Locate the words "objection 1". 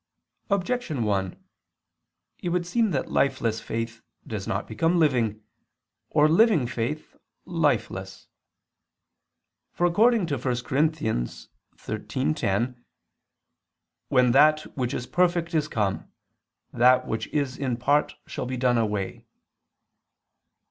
0.49-1.37